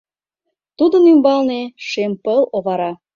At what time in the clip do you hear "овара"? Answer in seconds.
2.57-2.91